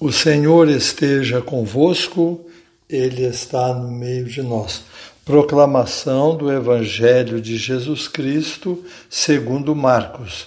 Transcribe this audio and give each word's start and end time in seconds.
O 0.00 0.12
Senhor 0.12 0.68
esteja 0.68 1.42
convosco, 1.42 2.46
Ele 2.88 3.24
está 3.24 3.74
no 3.74 3.90
meio 3.90 4.26
de 4.26 4.40
nós. 4.40 4.84
Proclamação 5.24 6.36
do 6.36 6.52
Evangelho 6.52 7.40
de 7.40 7.56
Jesus 7.56 8.06
Cristo, 8.06 8.84
segundo 9.10 9.74
Marcos. 9.74 10.46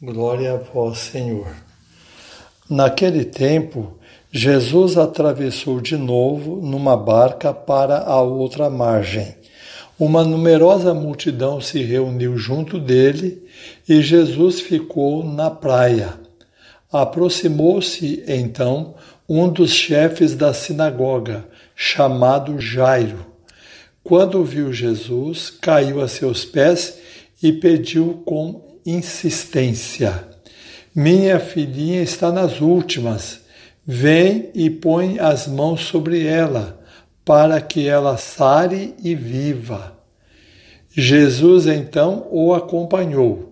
Glória 0.00 0.52
a 0.52 0.56
vós, 0.56 0.98
Senhor. 0.98 1.48
Naquele 2.70 3.24
tempo, 3.24 3.98
Jesus 4.30 4.96
atravessou 4.96 5.80
de 5.80 5.96
novo 5.96 6.60
numa 6.62 6.96
barca 6.96 7.52
para 7.52 7.98
a 8.04 8.22
outra 8.22 8.70
margem. 8.70 9.34
Uma 9.98 10.22
numerosa 10.22 10.94
multidão 10.94 11.60
se 11.60 11.82
reuniu 11.82 12.38
junto 12.38 12.78
dele 12.78 13.42
e 13.88 14.00
Jesus 14.00 14.60
ficou 14.60 15.24
na 15.24 15.50
praia 15.50 16.21
Aproximou-se 16.92 18.22
então 18.28 18.94
um 19.26 19.48
dos 19.48 19.70
chefes 19.70 20.34
da 20.34 20.52
sinagoga, 20.52 21.46
chamado 21.74 22.60
Jairo. 22.60 23.24
Quando 24.04 24.44
viu 24.44 24.70
Jesus, 24.74 25.48
caiu 25.48 26.02
a 26.02 26.08
seus 26.08 26.44
pés 26.44 26.98
e 27.42 27.50
pediu 27.50 28.22
com 28.26 28.78
insistência: 28.84 30.28
Minha 30.94 31.40
filhinha 31.40 32.02
está 32.02 32.30
nas 32.30 32.60
últimas. 32.60 33.40
Vem 33.86 34.50
e 34.54 34.68
põe 34.68 35.18
as 35.18 35.48
mãos 35.48 35.80
sobre 35.86 36.26
ela, 36.26 36.78
para 37.24 37.58
que 37.60 37.88
ela 37.88 38.18
sare 38.18 38.94
e 39.02 39.14
viva. 39.14 39.98
Jesus 40.90 41.66
então 41.66 42.28
o 42.30 42.52
acompanhou 42.52 43.51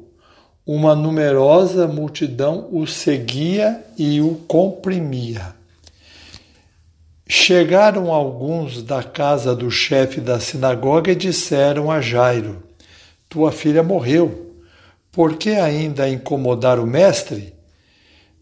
uma 0.73 0.95
numerosa 0.95 1.89
multidão 1.89 2.69
o 2.71 2.87
seguia 2.87 3.85
e 3.99 4.21
o 4.21 4.37
comprimia. 4.47 5.53
Chegaram 7.27 8.13
alguns 8.13 8.81
da 8.81 9.03
casa 9.03 9.53
do 9.53 9.69
chefe 9.69 10.21
da 10.21 10.39
sinagoga 10.39 11.11
e 11.11 11.17
disseram 11.17 11.91
a 11.91 12.01
Jairo: 12.01 12.63
Tua 13.29 13.51
filha 13.51 13.83
morreu. 13.83 14.55
Por 15.11 15.37
que 15.37 15.51
ainda 15.51 16.09
incomodar 16.09 16.79
o 16.79 16.87
mestre? 16.87 17.53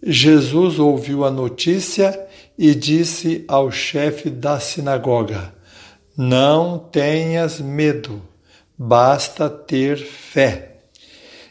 Jesus 0.03 0.79
ouviu 0.79 1.25
a 1.25 1.31
notícia 1.31 2.29
e 2.59 2.75
disse 2.75 3.43
ao 3.49 3.71
chefe 3.71 4.29
da 4.29 4.61
sinagoga: 4.61 5.55
Não 6.15 6.79
tenhas 6.79 7.59
medo, 7.59 8.21
basta 8.77 9.49
ter 9.49 9.97
fé 9.97 10.68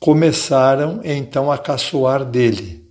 Começaram 0.00 1.00
então 1.04 1.50
a 1.50 1.58
caçoar 1.58 2.24
dele, 2.24 2.84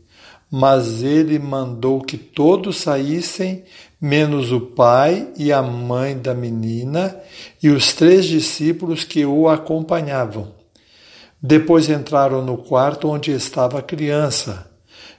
mas 0.51 1.01
ele 1.01 1.39
mandou 1.39 2.01
que 2.01 2.17
todos 2.17 2.77
saíssem, 2.77 3.63
menos 3.99 4.51
o 4.51 4.59
pai 4.59 5.27
e 5.37 5.51
a 5.51 5.61
mãe 5.61 6.17
da 6.17 6.33
menina 6.33 7.15
e 7.63 7.69
os 7.69 7.93
três 7.93 8.25
discípulos 8.25 9.03
que 9.03 9.25
o 9.25 9.47
acompanhavam. 9.47 10.53
Depois 11.41 11.89
entraram 11.89 12.43
no 12.43 12.57
quarto 12.57 13.09
onde 13.09 13.31
estava 13.31 13.79
a 13.79 13.83
criança. 13.83 14.69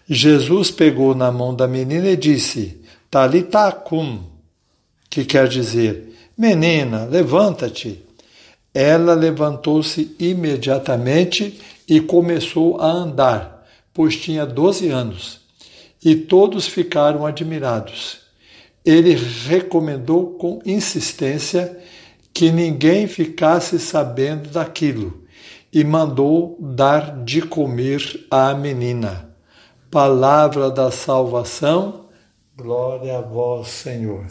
Jesus 0.08 0.70
pegou 0.70 1.14
na 1.14 1.30
mão 1.30 1.54
da 1.54 1.66
menina 1.66 2.08
e 2.08 2.16
disse: 2.16 2.80
Talita 3.10 3.70
cum, 3.72 4.24
que 5.08 5.24
quer 5.24 5.48
dizer: 5.48 6.14
Menina, 6.36 7.04
levanta-te. 7.04 8.04
Ela 8.74 9.14
levantou-se 9.14 10.14
imediatamente 10.20 11.58
e 11.88 12.00
começou 12.00 12.80
a 12.80 12.86
andar, 12.86 13.66
pois 13.94 14.16
tinha 14.16 14.44
doze 14.44 14.90
anos. 14.90 15.40
E 16.04 16.14
todos 16.14 16.66
ficaram 16.66 17.24
admirados. 17.24 18.18
Ele 18.84 19.14
recomendou 19.48 20.34
com 20.34 20.60
insistência 20.64 21.78
que 22.32 22.52
ninguém 22.52 23.08
ficasse 23.08 23.78
sabendo 23.78 24.50
daquilo 24.50 25.24
e 25.72 25.82
mandou 25.82 26.56
dar 26.60 27.24
de 27.24 27.42
comer 27.42 28.26
à 28.30 28.54
menina. 28.54 29.28
Palavra 29.90 30.70
da 30.70 30.90
salvação, 30.90 32.06
glória 32.56 33.18
a 33.18 33.20
vós, 33.20 33.68
Senhor. 33.68 34.26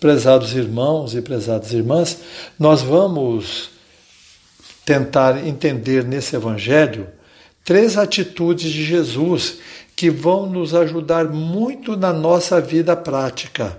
Prezados 0.00 0.54
irmãos 0.54 1.14
e 1.14 1.22
prezadas 1.22 1.72
irmãs, 1.72 2.18
nós 2.58 2.82
vamos 2.82 3.70
tentar 4.84 5.46
entender 5.46 6.04
nesse 6.04 6.36
Evangelho 6.36 7.06
três 7.64 7.96
atitudes 7.96 8.70
de 8.70 8.84
Jesus 8.84 9.58
que 9.94 10.10
vão 10.10 10.46
nos 10.46 10.74
ajudar 10.74 11.26
muito 11.26 11.96
na 11.96 12.12
nossa 12.12 12.60
vida 12.60 12.96
prática. 12.96 13.76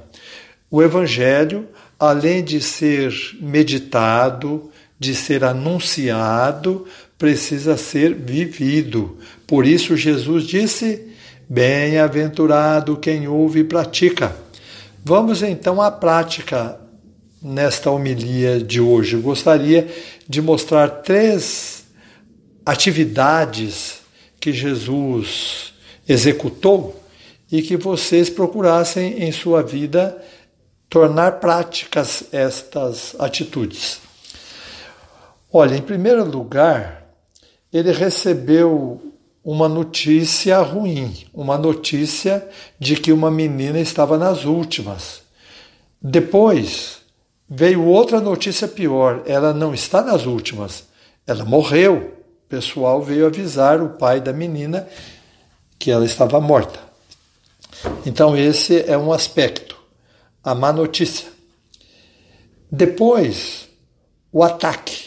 O 0.72 0.81
Evangelho, 0.81 1.68
além 2.00 2.44
de 2.44 2.62
ser 2.62 3.13
meditado, 3.42 4.72
de 4.97 5.13
ser 5.13 5.44
anunciado, 5.44 6.86
precisa 7.18 7.78
ser 7.78 8.13
vivido. 8.13 9.18
Por 9.46 9.66
isso, 9.66 9.97
Jesus 9.97 10.46
disse: 10.46 11.08
Bem-aventurado 11.50 12.97
quem 12.97 13.28
ouve 13.28 13.59
e 13.59 13.63
pratica. 13.63 14.36
Vamos 15.03 15.44
então 15.44 15.81
à 15.81 15.92
prática 15.92 16.80
nesta 17.44 17.92
homilia 17.92 18.59
de 18.59 18.80
hoje. 18.80 19.18
Gostaria 19.18 19.88
de 20.28 20.42
mostrar 20.42 20.88
três 21.02 21.84
atividades 22.66 24.00
que 24.40 24.54
Jesus 24.54 25.74
executou 26.08 27.04
e 27.52 27.62
que 27.62 27.76
vocês 27.76 28.30
procurassem 28.30 29.24
em 29.24 29.31
sua 29.31 29.62
vida 29.62 30.18
tornar 30.90 31.34
práticas 31.34 32.24
estas 32.31 33.16
atitudes. 33.20 34.00
Olha, 35.52 35.75
em 35.75 35.81
primeiro 35.81 36.24
lugar, 36.24 37.06
ele 37.72 37.92
recebeu 37.92 39.14
uma 39.44 39.68
notícia 39.68 40.60
ruim, 40.60 41.25
uma 41.34 41.58
notícia 41.58 42.48
de 42.80 42.96
que 42.96 43.12
uma 43.12 43.30
menina 43.30 43.80
estava 43.80 44.18
nas 44.18 44.46
últimas. 44.46 45.22
Depois, 46.02 47.03
Veio 47.56 47.86
outra 47.86 48.19
notícia 48.19 48.68
pior: 48.68 49.22
ela 49.28 49.53
não 49.53 49.75
está 49.75 50.02
nas 50.02 50.25
últimas, 50.25 50.88
ela 51.28 51.46
morreu. 51.46 52.12
O 52.46 52.50
pessoal 52.50 53.02
veio 53.02 53.28
avisar 53.28 53.80
o 53.80 53.90
pai 53.90 54.19
da 54.19 54.34
menina 54.34 54.88
que 55.78 55.92
ela 55.92 56.03
estava 56.03 56.42
morta. 56.42 56.80
Então, 58.06 58.36
esse 58.36 58.84
é 58.90 58.97
um 58.97 59.13
aspecto, 59.13 59.78
a 60.44 60.56
má 60.56 60.74
notícia. 60.74 61.28
Depois, 62.72 63.69
o 64.31 64.44
ataque. 64.44 65.06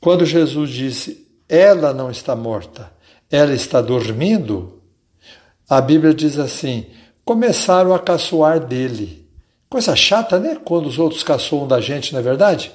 Quando 0.00 0.24
Jesus 0.24 0.70
disse, 0.70 1.28
ela 1.48 1.92
não 1.92 2.08
está 2.08 2.36
morta, 2.36 2.92
ela 3.30 3.52
está 3.52 3.80
dormindo, 3.80 4.80
a 5.68 5.80
Bíblia 5.80 6.14
diz 6.14 6.38
assim: 6.38 6.86
começaram 7.24 7.92
a 7.94 7.98
caçoar 7.98 8.60
dele. 8.60 9.21
Coisa 9.72 9.96
chata, 9.96 10.38
né? 10.38 10.58
Quando 10.62 10.84
os 10.84 10.98
outros 10.98 11.22
caçoam 11.22 11.66
da 11.66 11.80
gente, 11.80 12.12
não 12.12 12.20
é 12.20 12.22
verdade? 12.22 12.70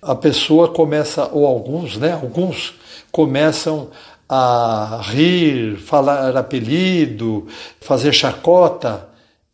A 0.00 0.14
pessoa 0.14 0.68
começa, 0.68 1.28
ou 1.34 1.46
alguns, 1.46 1.98
né? 1.98 2.12
Alguns 2.14 2.72
começam 3.12 3.90
a 4.26 5.02
rir, 5.04 5.76
falar 5.76 6.34
apelido, 6.34 7.46
fazer 7.78 8.14
chacota. 8.14 9.06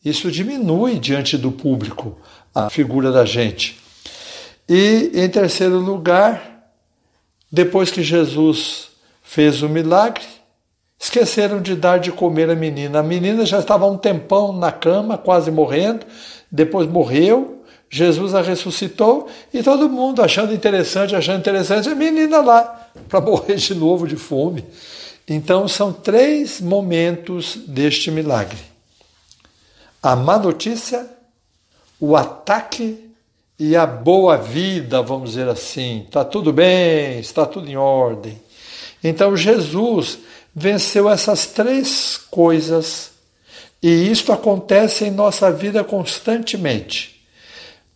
Isso 0.04 0.30
diminui 0.30 1.00
diante 1.00 1.36
do 1.36 1.50
público 1.50 2.16
a 2.54 2.70
figura 2.70 3.10
da 3.10 3.24
gente. 3.24 3.80
E, 4.68 5.10
em 5.12 5.28
terceiro 5.28 5.80
lugar, 5.80 6.70
depois 7.50 7.90
que 7.90 8.04
Jesus 8.04 8.90
fez 9.24 9.60
o 9.60 9.68
milagre, 9.68 10.22
esqueceram 11.00 11.60
de 11.60 11.74
dar 11.74 11.98
de 11.98 12.12
comer 12.12 12.48
a 12.48 12.54
menina. 12.54 13.00
A 13.00 13.02
menina 13.02 13.44
já 13.44 13.58
estava 13.58 13.86
um 13.86 13.98
tempão 13.98 14.52
na 14.52 14.70
cama, 14.70 15.18
quase 15.18 15.50
morrendo 15.50 16.06
depois 16.50 16.88
morreu, 16.88 17.64
Jesus 17.88 18.34
a 18.34 18.42
ressuscitou 18.42 19.28
e 19.52 19.62
todo 19.62 19.88
mundo 19.88 20.22
achando 20.22 20.52
interessante, 20.52 21.14
achando 21.14 21.38
interessante, 21.38 21.88
a 21.88 21.94
menina 21.94 22.40
lá 22.40 22.90
para 23.08 23.20
morrer 23.20 23.56
de 23.56 23.74
novo 23.74 24.06
de 24.06 24.16
fome. 24.16 24.64
Então 25.28 25.66
são 25.66 25.92
três 25.92 26.60
momentos 26.60 27.56
deste 27.66 28.10
milagre. 28.10 28.58
a 30.02 30.14
má 30.14 30.38
notícia, 30.38 31.08
o 31.98 32.14
ataque 32.14 33.10
e 33.58 33.74
a 33.74 33.86
boa 33.86 34.36
vida, 34.36 35.02
vamos 35.02 35.30
dizer 35.30 35.48
assim. 35.48 36.04
Está 36.06 36.24
tudo 36.24 36.52
bem, 36.52 37.18
está 37.18 37.44
tudo 37.44 37.68
em 37.68 37.76
ordem. 37.76 38.40
Então 39.02 39.36
Jesus 39.36 40.18
venceu 40.54 41.08
essas 41.08 41.46
três 41.46 42.16
coisas 42.30 43.15
e 43.82 44.10
isto 44.10 44.32
acontece 44.32 45.04
em 45.04 45.10
nossa 45.10 45.50
vida 45.50 45.84
constantemente. 45.84 47.20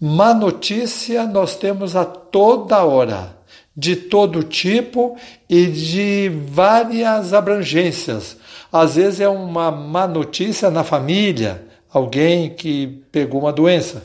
Má 0.00 0.32
notícia 0.32 1.26
nós 1.26 1.56
temos 1.56 1.94
a 1.96 2.04
toda 2.04 2.84
hora, 2.84 3.36
de 3.76 3.96
todo 3.96 4.42
tipo 4.42 5.16
e 5.48 5.66
de 5.66 6.30
várias 6.48 7.32
abrangências. 7.32 8.36
Às 8.72 8.96
vezes 8.96 9.20
é 9.20 9.28
uma 9.28 9.70
má 9.70 10.06
notícia 10.06 10.70
na 10.70 10.84
família, 10.84 11.64
alguém 11.92 12.50
que 12.50 13.02
pegou 13.10 13.40
uma 13.40 13.52
doença. 13.52 14.02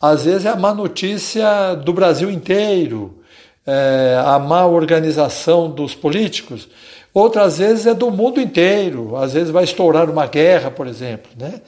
Às 0.00 0.24
vezes 0.24 0.44
é 0.46 0.50
a 0.50 0.56
má 0.56 0.74
notícia 0.74 1.74
do 1.74 1.92
Brasil 1.92 2.30
inteiro, 2.30 3.18
é, 3.66 4.20
a 4.24 4.38
má 4.38 4.66
organização 4.66 5.70
dos 5.70 5.94
políticos. 5.94 6.68
Outras 7.14 7.58
vezes 7.58 7.86
é 7.86 7.94
do 7.94 8.10
mundo 8.10 8.40
inteiro, 8.40 9.16
às 9.16 9.34
vezes 9.34 9.50
vai 9.50 9.64
estourar 9.64 10.08
uma 10.08 10.26
guerra, 10.26 10.70
por 10.70 10.86
exemplo. 10.86 11.30
Né? 11.38 11.60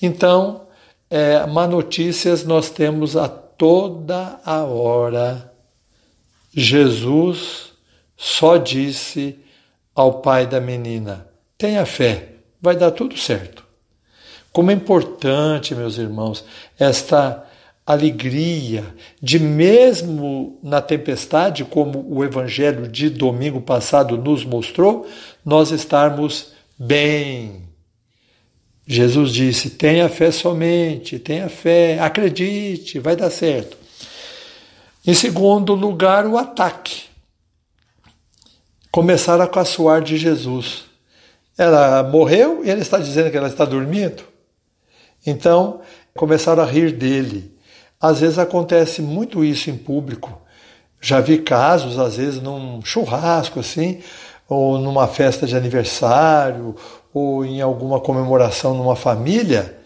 Então, 0.00 0.66
é, 1.10 1.44
má 1.46 1.66
notícias 1.66 2.44
nós 2.44 2.70
temos 2.70 3.16
a 3.16 3.28
toda 3.28 4.40
a 4.44 4.62
hora. 4.64 5.52
Jesus 6.54 7.72
só 8.16 8.56
disse 8.56 9.38
ao 9.94 10.20
pai 10.20 10.46
da 10.46 10.60
menina: 10.60 11.26
tenha 11.58 11.84
fé, 11.84 12.34
vai 12.60 12.76
dar 12.76 12.92
tudo 12.92 13.16
certo. 13.16 13.64
Como 14.52 14.70
é 14.70 14.74
importante, 14.74 15.74
meus 15.74 15.98
irmãos, 15.98 16.44
esta 16.78 17.46
alegria 17.86 18.84
de, 19.20 19.38
mesmo 19.38 20.58
na 20.62 20.80
tempestade, 20.80 21.64
como 21.64 22.06
o 22.08 22.24
Evangelho 22.24 22.88
de 22.88 23.10
domingo 23.10 23.60
passado 23.60 24.16
nos 24.16 24.44
mostrou, 24.44 25.06
nós 25.44 25.70
estarmos 25.70 26.52
bem. 26.78 27.62
Jesus 28.86 29.32
disse: 29.32 29.70
tenha 29.70 30.08
fé 30.08 30.30
somente, 30.30 31.18
tenha 31.18 31.48
fé, 31.48 31.98
acredite, 31.98 32.98
vai 32.98 33.16
dar 33.16 33.30
certo. 33.30 33.76
Em 35.06 35.14
segundo 35.14 35.74
lugar, 35.74 36.26
o 36.26 36.38
ataque. 36.38 37.04
Começaram 38.90 39.42
a 39.42 39.48
caçoar 39.48 40.02
de 40.02 40.16
Jesus. 40.16 40.84
Ela 41.58 42.02
morreu 42.02 42.64
e 42.64 42.70
ele 42.70 42.82
está 42.82 42.98
dizendo 42.98 43.30
que 43.30 43.36
ela 43.36 43.48
está 43.48 43.64
dormindo. 43.64 44.22
Então, 45.26 45.80
começaram 46.14 46.62
a 46.62 46.66
rir 46.66 46.92
dele. 46.92 47.52
Às 48.02 48.18
vezes 48.18 48.36
acontece 48.36 49.00
muito 49.00 49.44
isso 49.44 49.70
em 49.70 49.76
público. 49.76 50.36
Já 51.00 51.20
vi 51.20 51.38
casos, 51.38 52.00
às 52.00 52.16
vezes, 52.16 52.42
num 52.42 52.80
churrasco 52.82 53.60
assim, 53.60 54.00
ou 54.48 54.76
numa 54.76 55.06
festa 55.06 55.46
de 55.46 55.56
aniversário, 55.56 56.74
ou 57.14 57.44
em 57.44 57.60
alguma 57.60 58.00
comemoração 58.00 58.74
numa 58.74 58.96
família, 58.96 59.78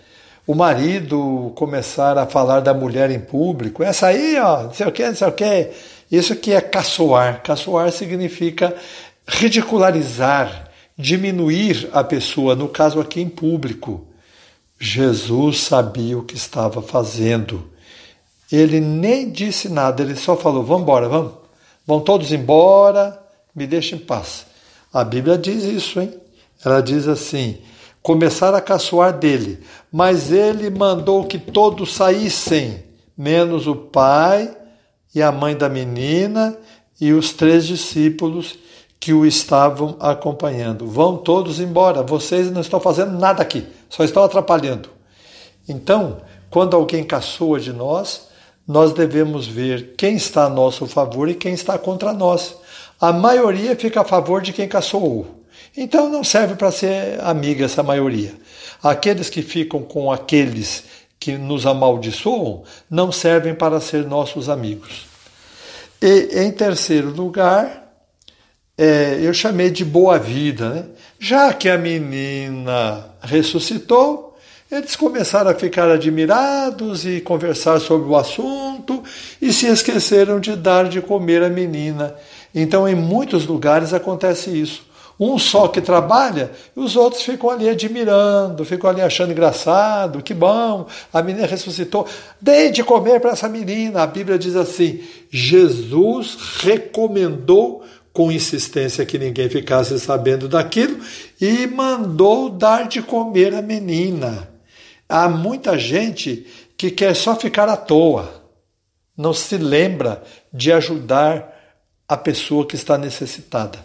o 0.47 0.55
marido 0.55 1.53
começar 1.57 2.17
a 2.17 2.25
falar 2.25 2.61
da 2.61 2.73
mulher 2.73 3.11
em 3.11 3.21
público. 3.21 3.83
Essa 3.83 4.07
aí, 4.07 4.39
ó, 4.39 4.63
não 4.63 4.73
sei 4.73 4.87
o 4.87 4.93
que, 4.93 5.07
não 5.07 5.15
sei 5.15 5.29
o 5.29 5.33
que. 5.33 5.71
Isso 6.11 6.37
que 6.37 6.53
é 6.53 6.61
caçoar. 6.61 7.43
Caçoar 7.43 7.93
significa 7.93 8.75
ridicularizar, 9.27 10.71
diminuir 10.97 11.91
a 11.93 12.03
pessoa, 12.03 12.55
no 12.55 12.69
caso 12.69 12.99
aqui 12.99 13.21
em 13.21 13.29
público. 13.29 14.07
Jesus 14.79 15.61
sabia 15.61 16.17
o 16.17 16.23
que 16.23 16.35
estava 16.35 16.81
fazendo. 16.81 17.76
Ele 18.51 18.81
nem 18.81 19.31
disse 19.31 19.69
nada, 19.69 20.03
ele 20.03 20.17
só 20.17 20.37
falou: 20.37 20.63
vamos 20.63 20.83
embora, 20.83 21.09
vamos. 21.09 21.33
Vão 21.87 22.01
todos 22.01 22.33
embora, 22.33 23.21
me 23.55 23.67
deixem 23.67 23.99
em 23.99 24.03
paz. 24.03 24.47
A 24.93 25.05
Bíblia 25.05 25.37
diz 25.37 25.65
isso, 25.65 26.01
hein? 26.01 26.13
Ela 26.65 26.81
diz 26.81 27.09
assim: 27.09 27.59
começaram 28.03 28.57
a 28.57 28.61
caçoar 28.61 29.19
dele, 29.19 29.59
mas 29.91 30.31
ele 30.31 30.71
mandou 30.71 31.25
que 31.25 31.39
todos 31.39 31.95
saíssem, 31.95 32.85
menos 33.17 33.67
o 33.67 33.75
pai 33.75 34.57
e 35.15 35.23
a 35.23 35.33
mãe 35.33 35.57
da 35.57 35.69
menina 35.69 36.57
e 37.01 37.13
os 37.13 37.33
três 37.33 37.67
discípulos 37.67 38.59
que 38.99 39.13
o 39.13 39.27
estavam 39.27 39.97
acompanhando. 40.01 40.87
Vão 40.87 41.17
todos 41.17 41.61
embora, 41.61 42.03
vocês 42.03 42.51
não 42.51 42.61
estão 42.61 42.81
fazendo 42.81 43.19
nada 43.19 43.43
aqui, 43.43 43.67
só 43.89 44.05
estão 44.05 44.23
atrapalhando. 44.23 44.89
Então, 45.69 46.19
quando 46.51 46.77
alguém 46.77 47.05
caçoa 47.05 47.61
de 47.61 47.73
nós, 47.73 48.26
nós 48.67 48.93
devemos 48.93 49.47
ver 49.47 49.95
quem 49.97 50.17
está 50.17 50.45
a 50.45 50.51
nosso 50.51 50.87
favor 50.87 51.29
e 51.29 51.35
quem 51.35 51.55
está 51.55 51.79
contra 51.79 52.13
nós. 52.13 52.57
A 53.01 53.13
maioria 53.13 53.77
fica 53.77 54.01
a 54.01 54.05
favor 54.05 54.43
de 54.43 54.53
quem 54.53 54.67
caçoou. 54.67 55.45
Então 55.77 56.09
não 56.09 56.25
serve 56.25 56.55
para 56.55 56.73
ser 56.73 57.21
amiga 57.21 57.65
essa 57.65 57.83
maioria. 57.83 58.35
Aqueles 58.83 59.31
que 59.31 59.43
ficam 59.43 59.83
com 59.83 60.11
aqueles 60.11 60.85
que 61.19 61.37
nos 61.37 61.67
amaldiçoam 61.67 62.65
não 62.91 63.13
servem 63.13 63.55
para 63.55 63.81
ser 63.81 64.05
nossos 64.07 64.49
amigos. 64.49 65.07
E 66.01 66.41
em 66.41 66.51
terceiro 66.51 67.11
lugar, 67.11 67.87
é, 68.77 69.19
eu 69.23 69.33
chamei 69.33 69.71
de 69.71 69.85
boa 69.85 70.19
vida. 70.19 70.71
Né? 70.71 70.85
Já 71.19 71.53
que 71.53 71.69
a 71.69 71.79
menina 71.79 73.11
ressuscitou, 73.23 74.26
eles 74.71 74.97
começaram 74.97 75.51
a 75.51 75.55
ficar 75.55 75.89
admirados 75.91 77.07
e 77.07 77.21
conversar 77.21 77.81
sobre 77.81 78.09
o 78.09 78.17
assunto 78.17 79.03
e 79.41 79.53
se 79.53 79.67
esqueceram 79.67 80.41
de 80.41 80.57
dar 80.57 80.89
de 80.89 81.01
comer 81.01 81.43
à 81.43 81.49
menina. 81.49 82.15
Então, 82.55 82.89
em 82.89 82.95
muitos 82.95 83.47
lugares 83.47 83.95
acontece 83.95 84.51
isso. 84.51 84.85
Um 85.19 85.39
só 85.39 85.69
que 85.69 85.81
trabalha 85.81 86.51
e 86.77 86.81
os 86.81 86.95
outros 86.95 87.23
ficam 87.23 87.49
ali 87.49 87.69
admirando, 87.69 88.67
ficam 88.67 88.91
ali 88.91 89.01
achando 89.01 89.33
engraçado, 89.33 90.23
que 90.23 90.35
bom, 90.35 90.87
a 91.11 91.23
menina 91.23 91.47
ressuscitou. 91.47 92.07
Dê 92.39 92.69
de 92.69 92.85
comer 92.85 93.21
para 93.21 93.31
essa 93.31 93.49
menina. 93.49 94.03
A 94.03 94.07
Bíblia 94.07 94.39
diz 94.39 94.57
assim: 94.57 95.01
Jesus 95.31 96.37
recomendou 96.61 97.83
com 98.13 98.31
insistência 98.31 99.07
que 99.07 99.19
ninguém 99.19 99.49
ficasse 99.49 99.99
sabendo 99.99 100.49
daquilo 100.49 100.99
e 101.41 101.67
mandou 101.67 102.51
dar 102.51 102.87
de 102.87 103.01
comer 103.01 103.55
à 103.55 103.63
menina. 103.63 104.56
Há 105.09 105.29
muita 105.29 105.79
gente 105.79 106.47
que 106.77 106.91
quer 106.91 107.15
só 107.15 107.37
ficar 107.37 107.69
à 107.69 107.77
toa, 107.77 108.43
não 109.17 109.33
se 109.33 109.57
lembra 109.57 110.23
de 110.53 110.73
ajudar 110.73 111.55
a 112.09 112.17
pessoa 112.17 112.67
que 112.67 112.77
está 112.77 112.99
necessitada. 112.99 113.79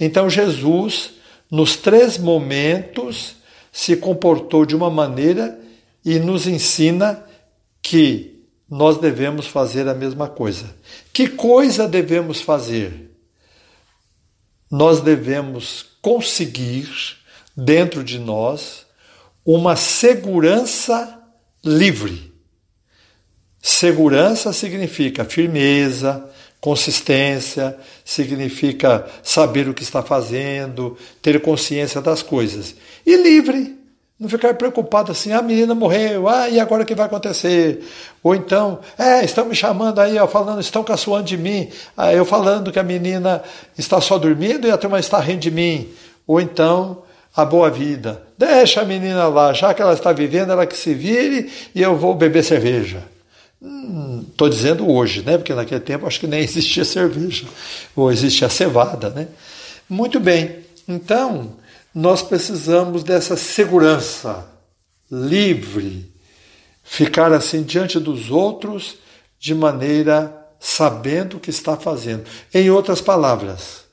Então 0.00 0.30
Jesus, 0.30 1.12
nos 1.50 1.76
três 1.76 2.16
momentos, 2.16 3.36
se 3.70 3.96
comportou 3.96 4.64
de 4.64 4.74
uma 4.74 4.90
maneira 4.90 5.58
e 6.04 6.18
nos 6.18 6.46
ensina 6.46 7.24
que 7.82 8.44
nós 8.68 8.98
devemos 8.98 9.46
fazer 9.46 9.88
a 9.88 9.94
mesma 9.94 10.28
coisa. 10.28 10.74
Que 11.12 11.28
coisa 11.28 11.88
devemos 11.88 12.40
fazer? 12.40 13.10
Nós 14.70 15.00
devemos 15.00 15.86
conseguir 16.02 16.88
dentro 17.56 18.04
de 18.04 18.18
nós 18.18 18.87
uma 19.50 19.76
segurança 19.76 21.22
livre. 21.64 22.30
Segurança 23.62 24.52
significa 24.52 25.24
firmeza, 25.24 26.22
consistência, 26.60 27.74
significa 28.04 29.06
saber 29.22 29.66
o 29.66 29.72
que 29.72 29.82
está 29.82 30.02
fazendo, 30.02 30.98
ter 31.22 31.40
consciência 31.40 32.02
das 32.02 32.22
coisas. 32.22 32.74
E 33.06 33.16
livre, 33.16 33.74
não 34.20 34.28
ficar 34.28 34.52
preocupado 34.52 35.12
assim, 35.12 35.32
a 35.32 35.40
menina 35.40 35.74
morreu, 35.74 36.28
ah, 36.28 36.50
e 36.50 36.60
agora 36.60 36.82
o 36.82 36.86
que 36.86 36.94
vai 36.94 37.06
acontecer? 37.06 37.82
Ou 38.22 38.34
então, 38.34 38.80
é, 38.98 39.24
estão 39.24 39.46
me 39.46 39.54
chamando 39.54 39.98
aí, 39.98 40.18
ó, 40.18 40.28
falando, 40.28 40.60
estão 40.60 40.84
caçoando 40.84 41.24
de 41.24 41.38
mim, 41.38 41.70
ah, 41.96 42.12
eu 42.12 42.26
falando 42.26 42.70
que 42.70 42.78
a 42.78 42.84
menina 42.84 43.42
está 43.78 43.98
só 43.98 44.18
dormindo 44.18 44.68
e 44.68 44.70
a 44.70 44.76
turma 44.76 45.00
está 45.00 45.18
rindo 45.18 45.40
de 45.40 45.50
mim. 45.50 45.88
Ou 46.26 46.38
então, 46.38 47.02
a 47.38 47.44
boa 47.44 47.70
vida. 47.70 48.20
Deixa 48.36 48.80
a 48.80 48.84
menina 48.84 49.28
lá, 49.28 49.52
já 49.52 49.72
que 49.72 49.80
ela 49.80 49.92
está 49.92 50.12
vivendo, 50.12 50.50
ela 50.50 50.66
que 50.66 50.76
se 50.76 50.92
vire 50.92 51.48
e 51.72 51.80
eu 51.80 51.96
vou 51.96 52.12
beber 52.12 52.42
cerveja. 52.42 53.04
Estou 53.62 54.48
hum, 54.48 54.50
dizendo 54.50 54.90
hoje, 54.90 55.22
né? 55.22 55.38
Porque 55.38 55.54
naquele 55.54 55.80
tempo 55.80 56.04
acho 56.04 56.18
que 56.18 56.26
nem 56.26 56.40
existia 56.42 56.84
cerveja, 56.84 57.46
ou 57.94 58.10
existia 58.10 58.48
cevada, 58.48 59.10
né? 59.10 59.28
Muito 59.88 60.18
bem. 60.18 60.64
Então, 60.88 61.52
nós 61.94 62.22
precisamos 62.22 63.04
dessa 63.04 63.36
segurança 63.36 64.44
livre, 65.08 66.12
ficar 66.82 67.32
assim 67.32 67.62
diante 67.62 68.00
dos 68.00 68.32
outros 68.32 68.96
de 69.38 69.54
maneira 69.54 70.34
sabendo 70.58 71.36
o 71.36 71.40
que 71.40 71.50
está 71.50 71.76
fazendo. 71.76 72.24
Em 72.52 72.68
outras 72.68 73.00
palavras, 73.00 73.84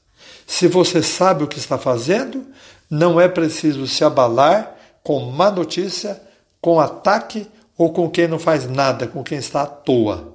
se 0.48 0.68
você 0.68 1.04
sabe 1.04 1.44
o 1.44 1.48
que 1.48 1.60
está 1.60 1.78
fazendo, 1.78 2.56
não 2.89 3.20
é 3.20 3.27
preciso 3.27 3.88
se 3.88 4.04
abalar 4.04 4.75
com 5.04 5.20
má 5.32 5.51
notícia, 5.51 6.22
com 6.62 6.80
ataque 6.80 7.48
ou 7.77 7.92
com 7.92 8.10
quem 8.10 8.27
não 8.27 8.39
faz 8.39 8.70
nada, 8.70 9.08
com 9.08 9.24
quem 9.24 9.38
está 9.38 9.63
à 9.63 9.68
toa. 9.68 10.34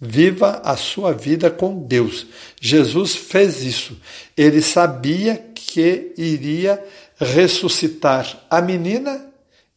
Viva 0.00 0.60
a 0.64 0.76
sua 0.76 1.12
vida 1.12 1.50
com 1.50 1.82
Deus. 1.82 2.26
Jesus 2.60 3.16
fez 3.16 3.62
isso. 3.62 3.96
Ele 4.36 4.62
sabia 4.62 5.36
que 5.54 6.12
iria 6.16 6.82
ressuscitar 7.18 8.44
a 8.48 8.60
menina, 8.60 9.26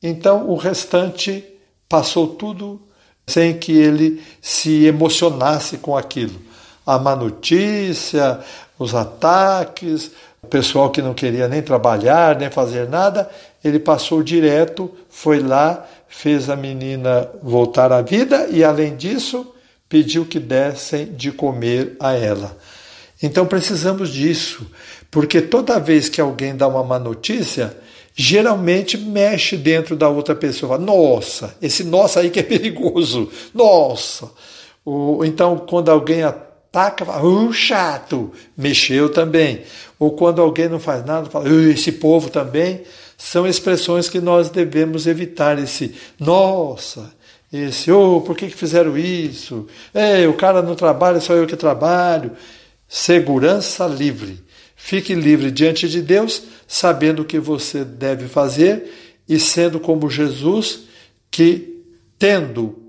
então 0.02 0.48
o 0.50 0.56
restante 0.56 1.44
passou 1.90 2.28
tudo 2.36 2.82
sem 3.26 3.58
que 3.58 3.72
ele 3.72 4.22
se 4.42 4.86
emocionasse 4.86 5.78
com 5.78 5.98
aquilo. 5.98 6.40
A 6.86 7.00
má 7.00 7.16
notícia, 7.16 8.40
os 8.78 8.94
ataques, 8.94 10.12
o 10.44 10.48
pessoal 10.48 10.90
que 10.90 11.02
não 11.02 11.14
queria 11.14 11.48
nem 11.48 11.62
trabalhar, 11.62 12.36
nem 12.36 12.50
fazer 12.50 12.90
nada, 12.90 13.30
ele 13.64 13.80
passou 13.80 14.24
direto, 14.24 14.92
foi 15.08 15.40
lá, 15.40 15.88
fez 16.08 16.50
a 16.50 16.56
menina 16.56 17.30
voltar 17.44 17.92
à 17.92 18.02
vida 18.02 18.48
e, 18.50 18.64
além 18.64 18.96
disso, 18.96 19.54
pediu 19.88 20.26
que 20.26 20.40
dessem 20.40 21.14
de 21.14 21.32
comer 21.32 21.96
a 22.00 22.14
ela. 22.14 22.58
Então 23.22 23.46
precisamos 23.46 24.10
disso, 24.10 24.66
porque 25.12 25.42
toda 25.42 25.80
vez 25.80 26.10
que 26.10 26.20
alguém 26.20 26.56
dá 26.56 26.68
uma 26.68 26.84
má 26.84 26.98
notícia, 26.98 27.78
geralmente 28.16 28.98
mexe 28.98 29.56
dentro 29.56 29.96
da 29.96 30.10
outra 30.10 30.34
pessoa. 30.34 30.78
Nossa, 30.78 31.56
esse 31.62 31.84
nossa 31.84 32.20
aí 32.20 32.32
que 32.32 32.40
é 32.40 32.44
perigoso. 32.44 33.30
Nossa. 33.54 34.32
Então, 35.24 35.58
quando 35.58 35.90
alguém 35.90 36.24
ataca, 36.72 37.04
fala, 37.04 37.24
uh, 37.24 37.52
chato, 37.52 38.32
mexeu 38.56 39.10
também. 39.10 39.64
Ou 40.00 40.12
quando 40.12 40.42
alguém 40.42 40.70
não 40.70 40.80
faz 40.80 41.06
nada, 41.06 41.30
fala, 41.30 41.50
esse 41.70 41.92
povo 41.92 42.30
também. 42.30 42.82
São 43.18 43.46
expressões 43.46 44.10
que 44.10 44.22
nós 44.22 44.50
devemos 44.50 45.06
evitar. 45.06 45.60
Esse 45.60 45.94
nossa, 46.18 47.14
esse, 47.52 47.92
oh, 47.92 48.22
por 48.22 48.36
que, 48.38 48.48
que 48.48 48.56
fizeram 48.56 48.98
isso? 48.98 49.68
Ei, 49.94 50.26
o 50.26 50.34
cara 50.34 50.62
não 50.62 50.74
trabalha, 50.74 51.20
só 51.20 51.34
eu 51.34 51.46
que 51.46 51.58
trabalho. 51.58 52.32
Segurança 52.88 53.86
livre. 53.86 54.42
Fique 54.76 55.14
livre 55.14 55.52
diante 55.52 55.88
de 55.88 56.02
Deus, 56.02 56.42
sabendo 56.68 57.22
o 57.22 57.26
que 57.26 57.38
você 57.38 57.84
deve 57.84 58.28
fazer 58.28 58.92
e 59.30 59.40
sendo 59.40 59.80
como 59.80 60.10
Jesus, 60.10 60.86
que, 61.30 61.84
tendo 62.18 62.80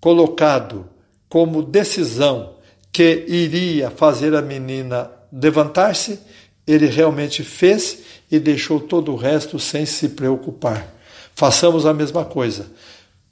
colocado 0.00 0.88
como 1.28 1.62
decisão 1.62 2.55
que 2.96 3.26
iria 3.28 3.90
fazer 3.90 4.34
a 4.34 4.40
menina 4.40 5.10
levantar-se, 5.30 6.18
ele 6.66 6.86
realmente 6.86 7.44
fez 7.44 7.98
e 8.30 8.38
deixou 8.38 8.80
todo 8.80 9.12
o 9.12 9.16
resto 9.16 9.58
sem 9.58 9.84
se 9.84 10.08
preocupar. 10.08 10.94
Façamos 11.34 11.84
a 11.84 11.92
mesma 11.92 12.24
coisa. 12.24 12.64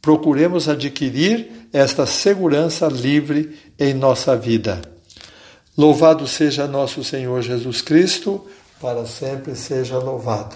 Procuremos 0.03 0.69
adquirir 0.69 1.51
esta 1.73 2.05
segurança 2.05 2.89
livre 2.89 3.59
em 3.79 3.95
nossa 3.95 4.37
vida. 4.37 4.83
Louvado 5.79 6.27
seja 6.27 6.67
nosso 6.67 7.03
Senhor 7.03 7.41
Jesus 7.41 7.81
Cristo, 7.81 8.47
para 8.79 9.07
sempre 9.07 9.57
seja 9.57 9.97
louvado. 9.97 10.55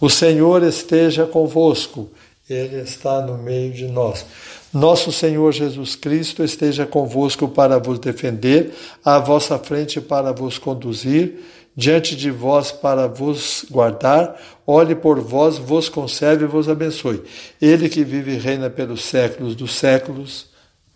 O 0.00 0.08
Senhor 0.08 0.62
esteja 0.62 1.26
convosco, 1.26 2.08
Ele 2.48 2.80
está 2.80 3.20
no 3.20 3.36
meio 3.36 3.74
de 3.74 3.86
nós. 3.86 4.24
Nosso 4.72 5.10
Senhor 5.10 5.52
Jesus 5.52 5.96
Cristo 5.96 6.44
esteja 6.44 6.86
convosco 6.86 7.48
para 7.48 7.78
vos 7.78 7.98
defender, 7.98 8.72
à 9.04 9.18
vossa 9.18 9.58
frente 9.58 10.00
para 10.00 10.32
vos 10.32 10.58
conduzir, 10.58 11.40
diante 11.74 12.14
de 12.14 12.30
vós 12.30 12.70
para 12.70 13.08
vos 13.08 13.64
guardar, 13.70 14.40
olhe 14.66 14.94
por 14.94 15.20
vós, 15.20 15.58
vos 15.58 15.88
conserve 15.88 16.44
e 16.44 16.48
vos 16.48 16.68
abençoe. 16.68 17.22
Ele 17.60 17.88
que 17.88 18.04
vive 18.04 18.34
e 18.34 18.38
reina 18.38 18.70
pelos 18.70 19.04
séculos 19.04 19.56
dos 19.56 19.74
séculos. 19.74 20.46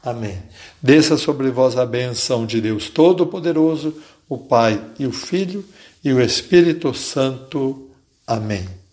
Amém. 0.03 0.39
Desça 0.83 1.17
sobre 1.17 1.51
vós 1.51 1.77
a 1.77 1.87
benção 1.87 2.45
de 2.45 2.61
Deus 2.61 2.89
Todo-Poderoso, 2.91 3.95
o 4.29 4.39
Pai 4.39 4.81
e 4.99 5.07
o 5.07 5.13
Filho 5.13 5.65
e 6.05 6.13
o 6.13 6.21
Espírito 6.21 6.93
Santo. 6.95 7.89
Amém. 8.27 8.84